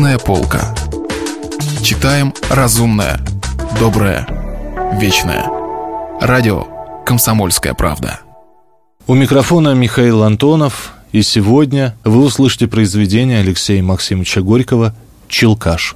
[0.00, 0.74] Книжная полка.
[1.82, 3.20] Читаем разумное,
[3.78, 4.26] доброе,
[4.98, 5.44] вечное.
[6.22, 6.64] Радио
[7.04, 8.20] «Комсомольская правда».
[9.06, 14.94] У микрофона Михаил Антонов, и сегодня вы услышите произведение Алексея Максимовича Горького
[15.28, 15.94] «Челкаш».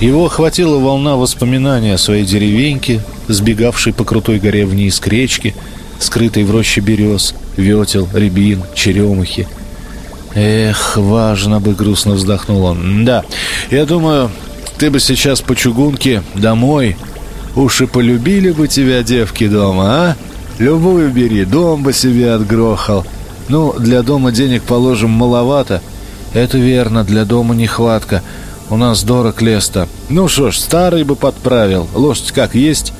[0.00, 5.52] Его охватила волна воспоминаний о своей деревеньке, сбегавшей по крутой горе вниз к речке,
[5.98, 9.46] скрытой в роще берез, ветел, рябин, черемухи.
[10.34, 13.04] Эх, важно бы, грустно вздохнул он.
[13.04, 13.24] Да,
[13.70, 14.30] я думаю,
[14.78, 16.96] ты бы сейчас по чугунке домой.
[17.54, 20.16] Уж и полюбили бы тебя девки дома, а?
[20.58, 23.06] Любую бери, дом бы себе отгрохал.
[23.48, 25.80] Ну, для дома денег, положим, маловато.
[26.32, 28.22] Это верно, для дома нехватка.
[28.70, 29.88] У нас дорог лес-то.
[30.08, 31.88] Ну что ж, старый бы подправил.
[31.94, 32.92] Лошадь как есть?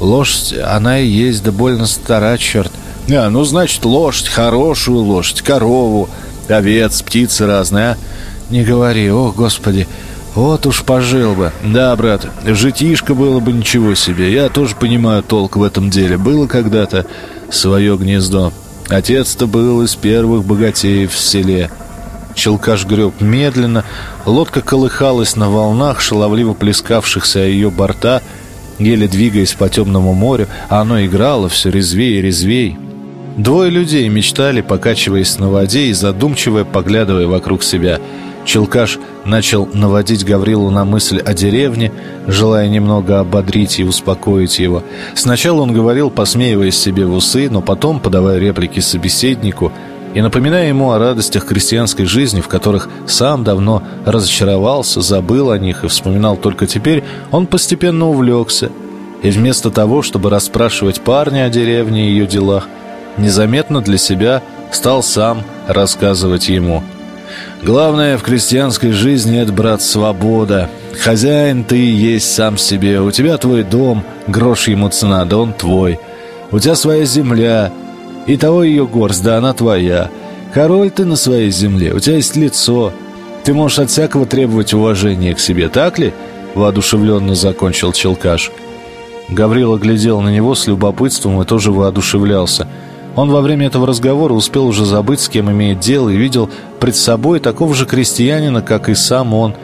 [0.00, 2.72] Лошадь, она и есть, да больно стара, черт.
[3.10, 6.08] А, ну, значит, лошадь, хорошую лошадь, корову,
[6.48, 7.96] овец, птицы разные, а?
[8.50, 9.86] Не говори, ох, господи,
[10.34, 11.52] вот уж пожил бы.
[11.64, 14.32] Да, брат, житишко было бы ничего себе.
[14.32, 16.16] Я тоже понимаю толк в этом деле.
[16.16, 17.06] Было когда-то
[17.50, 18.52] свое гнездо.
[18.88, 21.70] Отец-то был из первых богатеев в селе.
[22.34, 23.84] Челкаш греб медленно,
[24.24, 28.22] лодка колыхалась на волнах, шаловливо плескавшихся о ее борта,
[28.78, 32.76] еле двигаясь по темному морю, а оно играло все резвее и резвей.
[33.36, 38.00] Двое людей мечтали, покачиваясь на воде и задумчиво поглядывая вокруг себя.
[38.44, 41.92] Челкаш начал наводить Гаврилу на мысль о деревне,
[42.26, 44.82] желая немного ободрить и успокоить его.
[45.14, 49.70] Сначала он говорил, посмеиваясь себе в усы, но потом, подавая реплики собеседнику,
[50.14, 55.84] и напоминая ему о радостях крестьянской жизни, в которых сам давно разочаровался, забыл о них
[55.84, 58.70] и вспоминал только теперь, он постепенно увлекся.
[59.22, 62.68] И вместо того, чтобы расспрашивать парня о деревне и ее делах,
[63.16, 66.82] незаметно для себя стал сам рассказывать ему.
[67.62, 70.70] «Главное в крестьянской жизни— это, брат, свобода.
[71.02, 73.00] Хозяин ты есть сам себе.
[73.00, 75.98] У тебя твой дом, грош ему цена, да он твой.
[76.50, 77.72] У тебя своя земля,
[78.28, 80.10] и того ее горсть, да она твоя.
[80.52, 82.92] Король ты на своей земле, у тебя есть лицо.
[83.42, 86.12] Ты можешь от всякого требовать уважения к себе, так ли?»
[86.54, 88.52] Воодушевленно закончил Челкаш.
[89.30, 92.68] Гаврила глядел на него с любопытством и тоже воодушевлялся.
[93.16, 96.50] Он во время этого разговора успел уже забыть, с кем имеет дело, и видел
[96.80, 99.54] пред собой такого же крестьянина, как и сам он,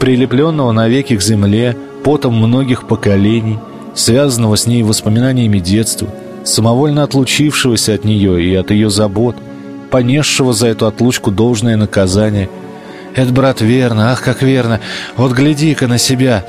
[0.00, 3.58] прилепленного навеки к земле, потом многих поколений,
[3.94, 6.08] связанного с ней воспоминаниями детства–
[6.46, 9.36] самовольно отлучившегося от нее и от ее забот,
[9.90, 12.48] понесшего за эту отлучку должное наказание.
[13.14, 14.80] «Это, брат, верно, ах, как верно!
[15.16, 16.44] Вот гляди-ка на себя!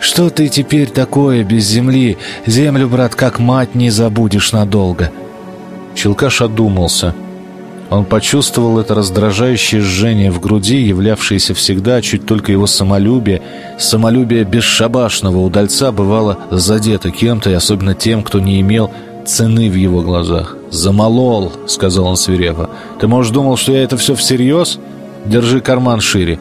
[0.00, 2.18] Что ты теперь такое без земли?
[2.46, 5.10] Землю, брат, как мать не забудешь надолго!»
[5.94, 7.14] Челкаш одумался.
[7.90, 13.40] Он почувствовал это раздражающее жжение в груди, являвшееся всегда, чуть только его самолюбие,
[13.78, 18.90] самолюбие бесшабашного удальца бывало задето кем-то, и особенно тем, кто не имел
[19.28, 20.56] цены в его глазах.
[20.70, 22.70] «Замолол»,— сказал он свирепо.
[23.00, 24.78] «Ты, может, думал, что я это все всерьез?
[25.26, 26.38] Держи карман шире».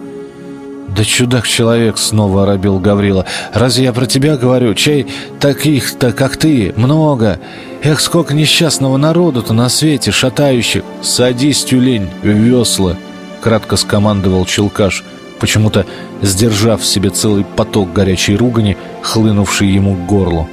[0.96, 3.26] «Да чудак-человек!»— снова оробил Гаврила.
[3.54, 4.74] «Разве я про тебя говорю?
[4.74, 5.06] Чай
[5.40, 7.40] таких-то, как ты, много!
[7.84, 10.84] Эх, сколько несчастного народу-то на свете, шатающих!
[11.02, 12.96] Садись, тюлень, в весла!»—
[13.42, 15.04] кратко скомандовал Челкаш,
[15.40, 15.86] почему-то
[16.22, 20.48] сдержав в себе целый поток горячей ругани, хлынувший ему к горлу.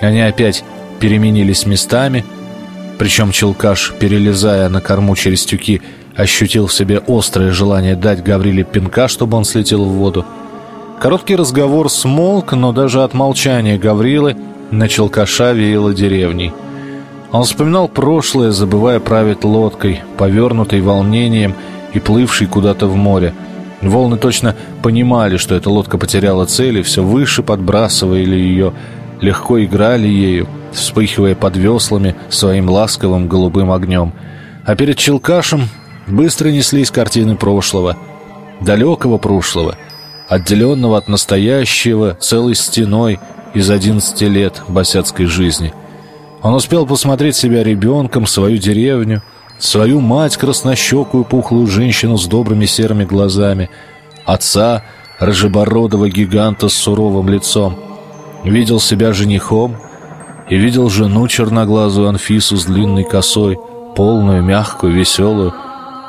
[0.00, 0.64] Они опять
[1.02, 2.24] переменились местами,
[2.96, 5.82] причем Челкаш, перелезая на корму через тюки,
[6.14, 10.24] ощутил в себе острое желание дать Гавриле пинка, чтобы он слетел в воду.
[11.00, 14.36] Короткий разговор смолк, но даже от молчания Гаврилы
[14.70, 16.52] на Челкаша веяло деревней.
[17.32, 21.56] Он вспоминал прошлое, забывая править лодкой, повернутой волнением
[21.94, 23.34] и плывшей куда-то в море.
[23.80, 28.72] Волны точно понимали, что эта лодка потеряла цель, и все выше подбрасывали ее,
[29.20, 34.12] легко играли ею— вспыхивая под веслами своим ласковым голубым огнем.
[34.64, 35.68] А перед Челкашем
[36.06, 37.96] быстро неслись картины прошлого,
[38.60, 39.76] далекого прошлого,
[40.28, 43.20] отделенного от настоящего целой стеной
[43.54, 45.74] из одиннадцати лет босяцкой жизни.
[46.42, 49.22] Он успел посмотреть себя ребенком, свою деревню,
[49.58, 53.70] свою мать, краснощекую пухлую женщину с добрыми серыми глазами,
[54.24, 54.82] отца,
[55.20, 57.78] рыжебородого гиганта с суровым лицом.
[58.42, 59.76] Видел себя женихом—
[60.52, 63.58] и видел жену черноглазую Анфису с длинной косой,
[63.96, 65.54] полную, мягкую, веселую,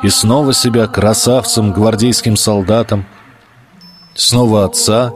[0.04, 3.06] и снова себя красавцем, гвардейским солдатом,
[4.16, 5.14] снова отца,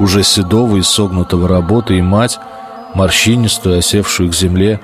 [0.00, 2.40] уже седого и согнутого работы, и мать,
[2.94, 4.80] морщинистую, осевшую к земле.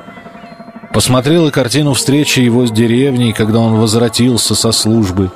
[0.93, 5.33] Посмотрел и картину встречи его с деревней, когда он возвратился со службы.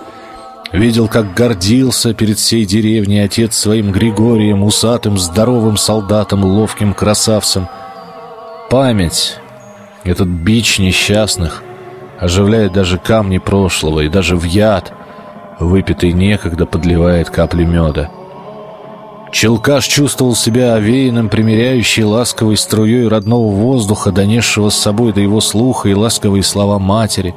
[0.70, 7.67] Видел, как гордился перед всей деревней отец своим Григорием, усатым, здоровым солдатом, ловким красавцем.
[8.70, 9.38] Память,
[10.05, 11.62] этот бич несчастных,
[12.20, 14.93] оживляет даже камни прошлого, и даже в яд,
[15.59, 18.11] выпитый некогда, подливает капли меда.
[19.32, 25.88] Челкаш чувствовал себя овеянным, примиряющей ласковой струей родного воздуха, донесшего с собой до его слуха
[25.88, 27.35] и ласковые слова матери,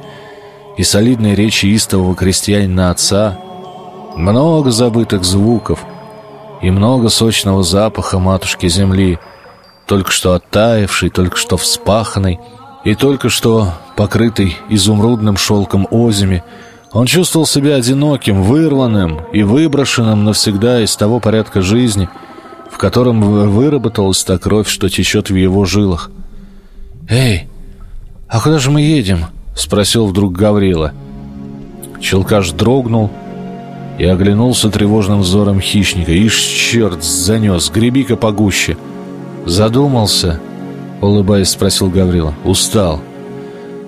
[0.76, 3.38] и солидные речи истового крестьянина отца.
[4.16, 5.80] Много забытых звуков
[6.60, 9.18] и много сочного запаха матушки земли,
[9.86, 12.38] только что оттаившей, только что вспаханной,
[12.84, 16.42] и только что покрытый изумрудным шелком озими,
[16.92, 22.08] он чувствовал себя одиноким, вырванным и выброшенным навсегда из того порядка жизни,
[22.70, 26.10] в котором выработалась та кровь, что течет в его жилах.
[27.08, 27.48] «Эй,
[28.28, 30.92] а куда же мы едем?»— спросил вдруг Гаврила.
[32.00, 33.10] Челкаш дрогнул
[33.98, 36.12] и оглянулся тревожным взором хищника.
[36.12, 38.76] «Ишь, черт, занес, греби-ка погуще!»
[39.46, 40.40] «Задумался?»—
[41.00, 42.34] улыбаясь, спросил Гаврила.
[42.44, 43.00] «Устал».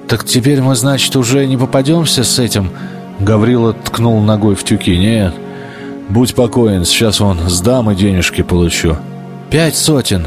[0.08, 2.70] «Так теперь мы, значит, уже не попадемся с этим?»
[3.20, 4.96] Гаврила ткнул ногой в тюки.
[4.96, 5.32] «Нет,
[6.08, 8.96] будь покоен, сейчас вон сдам и денежки получу».
[9.50, 10.26] «Пять сотен?»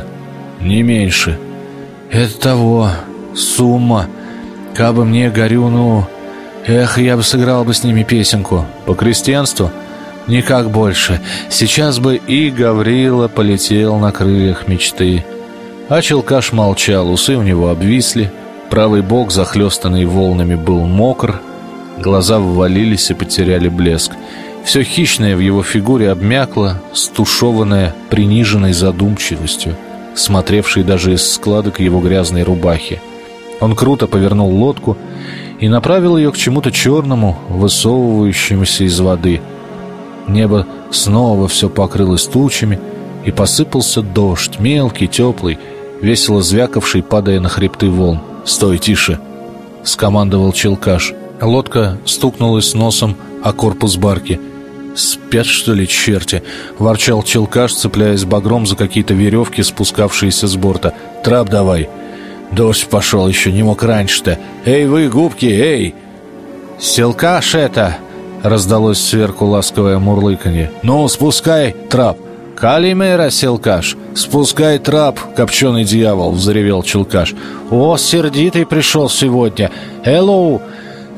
[0.62, 1.38] «Не меньше».
[2.10, 2.90] «Это того,
[3.36, 4.08] сумма.
[4.74, 6.06] Кабы мне горю, ну...
[6.66, 8.66] Эх, я бы сыграл бы с ними песенку.
[8.86, 9.72] По крестьянству?»
[10.28, 11.22] «Никак больше.
[11.50, 15.26] Сейчас бы и Гаврила полетел на крыльях мечты».
[15.90, 18.30] А Челкаш молчал, усы у него обвисли,
[18.70, 21.40] Правый бок, захлестанный волнами, был мокр,
[21.98, 24.12] глаза ввалились и потеряли блеск.
[24.66, 29.78] Все хищное в его фигуре обмякло, стушеванное приниженной задумчивостью,
[30.16, 33.02] смотревшей даже из складок его грязной рубахи.
[33.62, 34.98] Он круто повернул лодку
[35.62, 39.40] и направил ее к чему-то черному, высовывающемуся из воды.
[40.28, 42.80] Небо снова все покрылось тучами,
[43.26, 45.60] и посыпался дождь, мелкий, теплый,
[46.02, 48.22] весело звякавший, падая на хребты волн.
[48.46, 49.20] «Стой, тише!»—
[49.84, 51.14] скомандовал Челкаш.
[51.42, 54.40] Лодка стукнулась носом о корпус барки.
[54.96, 56.42] «Спят, что ли, черти?»—
[56.80, 60.94] ворчал Челкаш, цепляясь багром за какие-то веревки, спускавшиеся с борта.
[61.24, 61.90] «Трап давай!»
[62.52, 64.40] «Дождь пошел еще, не мог раньше-то!
[64.64, 65.94] Эй, вы, губки, эй!»
[66.80, 67.98] «Селкаш это!»—
[68.44, 70.72] раздалось сверху ласковое мурлыканье.
[70.84, 72.18] «Ну, спускай трап!»
[72.56, 73.95] «Калимера, селкаш!
[74.16, 77.36] Спускай трап, копченый дьявол!»— взревел челкаш.
[77.69, 79.69] «О, сердитый пришел сегодня!
[80.04, 80.62] Эллоу!»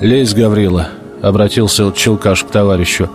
[0.02, 0.90] «Лезь, Гаврила!»—
[1.22, 3.10] обратился челкаш к товарищу.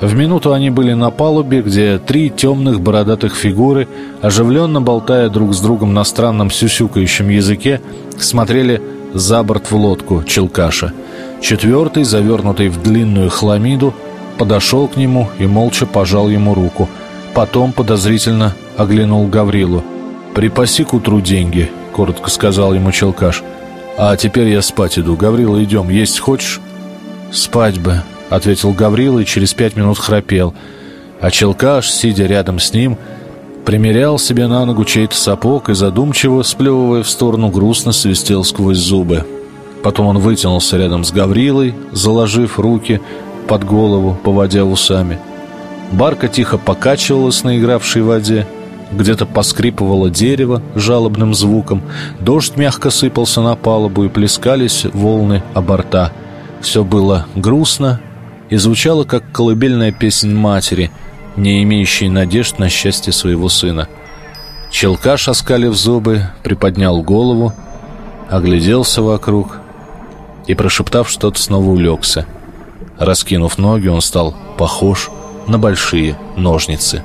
[0.00, 3.88] В минуту они были на палубе, где три темных бородатых фигуры,
[4.22, 7.82] оживленно болтая друг с другом на странном сюсюкающем языке,
[8.18, 8.80] смотрели
[9.12, 10.94] за борт в лодку челкаша.
[11.46, 13.94] Четвертый, завернутый в длинную хламиду,
[14.36, 16.88] подошел к нему и молча пожал ему руку—
[17.36, 19.84] Потом подозрительно оглянул Гаврилу.
[20.34, 23.42] «Припаси к утру деньги»,— коротко сказал ему Челкаш.
[23.98, 25.16] «А теперь я спать иду.
[25.16, 25.90] Гаврила, идем.
[25.90, 26.62] Есть хочешь?»
[27.30, 28.00] «Спать бы»,—
[28.30, 30.54] ответил Гаврила и через пять минут храпел.
[31.20, 32.96] А Челкаш, сидя рядом с ним,
[33.66, 39.26] примерял себе на ногу чей-то сапог и задумчиво, сплевывая в сторону, грустно свистел сквозь зубы.
[39.86, 43.00] Потом он вытянулся рядом с Гаврилой, заложив руки
[43.46, 45.20] под голову, поводя усами.
[45.92, 48.48] Барка тихо покачивалась на игравшей воде.
[48.90, 51.82] Где-то поскрипывало дерево жалобным звуком.
[52.18, 56.10] Дождь мягко сыпался на палубу и плескались волны о борта.
[56.60, 58.00] Все было грустно
[58.50, 60.90] и звучало, как колыбельная песнь матери,
[61.36, 63.86] не имеющей надежд на счастье своего сына.
[64.72, 67.52] Челкаш, оскалив зубы, приподнял голову,
[68.28, 69.60] огляделся вокруг
[70.46, 72.26] и, прошептав что-то, снова улегся.
[72.98, 75.10] Раскинув ноги, он стал похож
[75.46, 77.02] на большие ножницы.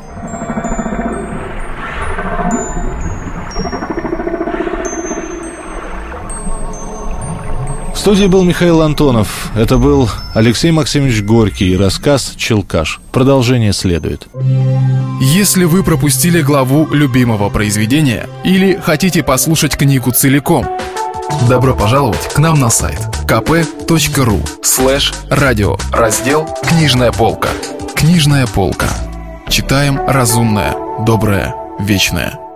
[7.93, 9.51] В студии был Михаил Антонов.
[9.55, 12.99] Это был Алексей Максимович Горький и рассказ «Челкаш».
[13.11, 14.27] Продолжение следует.
[15.21, 20.65] Если вы пропустили главу любимого произведения или хотите послушать книгу целиком,
[21.47, 27.47] добро пожаловать к нам на сайт kp.ru слэш радио раздел «Книжная полка».
[27.95, 28.89] Книжная полка.
[29.47, 32.50] Читаем разумное, доброе, вечное.